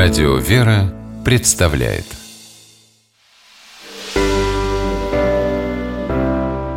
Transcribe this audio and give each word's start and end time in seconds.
Радио 0.00 0.36
«Вера» 0.36 0.94
представляет 1.24 2.04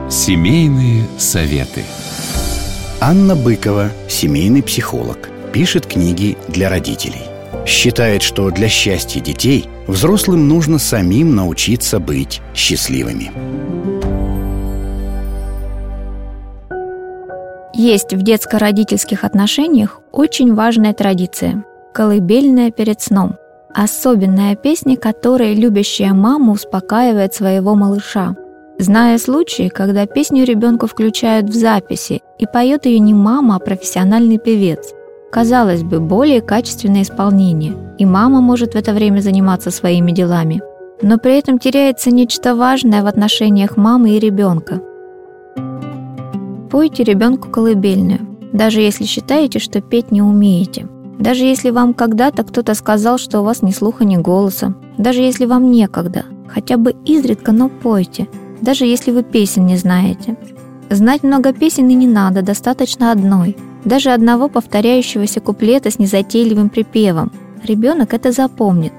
Семейные 0.10 1.04
советы 1.20 1.84
Анна 3.00 3.36
Быкова, 3.36 3.92
семейный 4.10 4.64
психолог, 4.64 5.30
пишет 5.54 5.86
книги 5.86 6.36
для 6.48 6.68
родителей. 6.68 7.22
Считает, 7.68 8.24
что 8.24 8.50
для 8.50 8.68
счастья 8.68 9.22
детей 9.22 9.70
взрослым 9.86 10.48
нужно 10.48 10.80
самим 10.80 11.36
научиться 11.36 12.00
быть 12.00 12.42
счастливыми. 12.56 13.32
Есть 17.76 18.16
в 18.16 18.24
детско-родительских 18.24 19.24
отношениях 19.24 20.02
очень 20.12 20.56
важная 20.56 20.94
традиция– 20.96 21.64
колыбельная 21.94 22.72
перед 22.72 23.02
сном. 23.02 23.36
Особенная 23.74 24.56
песня, 24.56 24.98
которой 24.98 25.54
любящая 25.54 26.14
мама 26.14 26.54
успокаивает 26.54 27.34
своего 27.34 27.76
малыша. 27.76 28.36
Зная 28.78 29.18
случаи, 29.18 29.70
когда 29.70 30.06
песню 30.06 30.44
ребенку 30.44 30.88
включают 30.88 31.50
в 31.50 31.54
записи 31.54 32.22
и 32.40 32.46
поет 32.46 32.86
ее 32.86 33.00
не 33.00 33.14
мама, 33.14 33.56
а 33.56 33.60
профессиональный 33.60 34.40
певец. 34.40 34.94
Казалось 35.32 35.84
бы, 35.84 36.00
более 36.00 36.42
качественное 36.42 37.04
исполнение, 37.04 37.74
и 37.98 38.06
мама 38.06 38.42
может 38.42 38.74
в 38.74 38.78
это 38.78 38.94
время 38.94 39.22
заниматься 39.22 39.72
своими 39.72 40.12
делами. 40.12 40.62
Но 41.02 41.18
при 41.18 41.38
этом 41.38 41.60
теряется 41.60 42.12
нечто 42.12 42.56
важное 42.56 43.04
в 43.04 43.08
отношениях 43.08 43.78
мамы 43.78 44.12
и 44.12 44.20
ребенка. 44.20 44.82
Пойте 46.70 47.04
ребенку 47.04 47.50
колыбельную, 47.50 48.20
даже 48.52 48.82
если 48.82 49.06
считаете, 49.06 49.60
что 49.60 49.82
петь 49.82 50.12
не 50.12 50.22
умеете– 50.22 50.88
даже 51.22 51.44
если 51.44 51.70
вам 51.70 51.94
когда-то 51.94 52.44
кто-то 52.44 52.74
сказал, 52.74 53.20
что 53.20 53.42
у 53.42 53.44
вас 53.44 53.62
ни 53.62 53.70
слуха, 53.70 54.06
ни 54.06 54.18
голоса. 54.18 54.74
Даже 54.98 55.22
если 55.22 55.46
вам 55.46 55.70
некогда. 55.70 56.26
Хотя 56.48 56.78
бы 56.78 56.96
изредка, 57.06 57.52
но 57.52 57.70
пойте. 57.70 58.28
Даже 58.60 58.86
если 58.86 59.12
вы 59.12 59.22
песен 59.22 59.68
не 59.68 59.78
знаете. 59.78 60.36
Знать 60.90 61.22
много 61.22 61.54
песен 61.54 61.88
и 61.90 61.94
не 61.94 62.08
надо, 62.08 62.42
достаточно 62.42 63.12
одной. 63.12 63.56
Даже 63.86 64.10
одного 64.10 64.50
повторяющегося 64.50 65.42
куплета 65.42 65.92
с 65.92 66.00
незатейливым 66.00 66.70
припевом. 66.70 67.32
Ребенок 67.64 68.16
это 68.16 68.32
запомнит. 68.32 68.94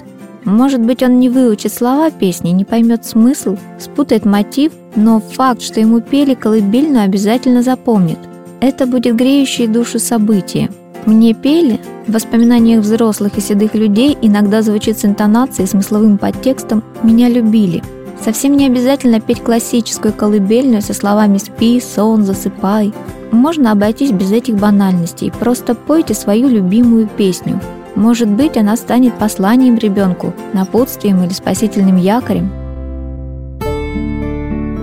Может 0.44 0.80
быть, 0.80 1.02
он 1.02 1.18
не 1.18 1.28
выучит 1.28 1.74
слова 1.74 2.12
песни, 2.12 2.50
не 2.50 2.64
поймет 2.64 3.04
смысл, 3.04 3.56
спутает 3.80 4.24
мотив, 4.24 4.70
но 4.94 5.18
факт, 5.18 5.60
что 5.60 5.80
ему 5.80 6.00
пели 6.00 6.34
колыбельную, 6.34 7.02
обязательно 7.02 7.64
запомнит. 7.64 8.18
Это 8.60 8.86
будет 8.86 9.16
греющее 9.16 9.66
душу 9.66 9.98
событие– 9.98 10.70
мне 11.06 11.34
пели, 11.34 11.80
в 12.06 12.12
воспоминаниях 12.12 12.82
взрослых 12.82 13.36
и 13.36 13.40
седых 13.40 13.74
людей 13.74 14.16
иногда 14.22 14.62
звучит 14.62 14.98
с 14.98 15.04
интонацией 15.04 15.68
смысловым 15.68 16.18
подтекстом 16.18 16.82
«меня 17.02 17.28
любили». 17.28 17.82
Совсем 18.24 18.56
не 18.56 18.66
обязательно 18.66 19.20
петь 19.20 19.42
классическую 19.42 20.14
колыбельную 20.14 20.80
со 20.80 20.94
словами 20.94 21.38
«спи», 21.38 21.80
«сон», 21.80 22.22
«засыпай». 22.22 22.92
Можно 23.32 23.72
обойтись 23.72 24.12
без 24.12 24.30
этих 24.30 24.56
банальностей, 24.56 25.32
просто 25.32 25.74
пойте 25.74 26.14
свою 26.14 26.48
любимую 26.48 27.08
песню. 27.08 27.60
Может 27.94 28.28
быть, 28.28 28.56
она 28.56 28.76
станет 28.76 29.14
посланием 29.14 29.76
ребенку, 29.76 30.32
напутствием 30.52 31.22
или 31.24 31.32
спасительным 31.32 31.96
якорем– 31.96 32.52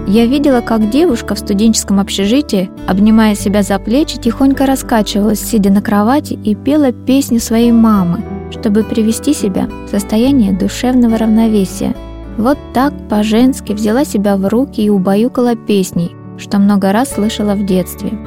я 0.10 0.26
видела, 0.26 0.62
как 0.62 0.90
девушка 0.90 1.36
в 1.36 1.40
студенческом 1.40 2.00
общежитии, 2.00 2.72
обнимая 2.88 3.36
себя 3.36 3.62
за 3.62 3.78
плечи, 3.78 4.18
тихонько 4.18 4.66
раскачивалась, 4.66 5.40
сидя 5.40 5.72
на 5.72 5.84
кровати, 5.84 6.34
и 6.34 6.56
пела 6.56 6.92
песню 6.92 7.40
своей 7.40 7.72
мамы, 7.72 8.24
чтобы 8.50 8.84
привести 8.84 9.36
себя 9.36 9.70
в 9.86 9.92
состояние 9.92 10.52
душевного 10.52 11.20
равновесия. 11.20 11.96
Вот 12.38 12.58
так, 12.74 12.92
по-женски, 13.08 13.74
взяла 13.74 14.04
себя 14.04 14.36
в 14.36 14.48
руки 14.48 14.82
и 14.82 14.90
убаюкала 14.90 15.56
песней, 15.56 16.16
что 16.40 16.58
много 16.58 16.92
раз 16.92 17.12
слышала 17.14 17.54
в 17.54 17.64
детстве. 17.68 18.18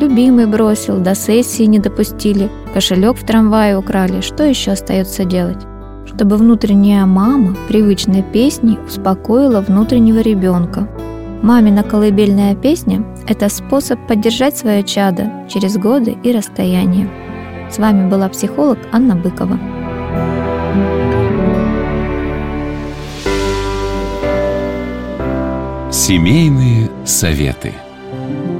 Любимый 0.00 0.46
бросил, 0.46 1.00
до 1.00 1.14
сессии 1.14 1.64
не 1.64 1.78
допустили, 1.78 2.50
кошелек 2.72 3.18
в 3.18 3.26
трамвае 3.26 3.76
украли, 3.76 4.22
что 4.22 4.42
еще 4.42 4.70
остается 4.70 5.26
делать? 5.26 5.66
Чтобы 6.06 6.36
внутренняя 6.36 7.04
мама 7.04 7.54
привычной 7.68 8.22
песней 8.22 8.78
успокоила 8.86 9.60
внутреннего 9.60 10.20
ребенка, 10.20 10.88
Мамина 11.42 11.82
колыбельная 11.82 12.54
песня– 12.54 13.04
это 13.28 13.48
способ 13.48 14.04
поддержать 14.06 14.56
свое 14.56 14.82
чадо 14.82 15.30
через 15.48 15.76
годы 15.76 16.16
и 16.22 16.32
расстояние. 16.32 17.08
С 17.70 17.78
вами 17.78 18.08
была 18.08 18.28
психолог 18.28 18.78
Анна 18.92 19.14
Быкова. 19.14 19.58
Семейные 25.92 26.88
советы– 27.04 27.72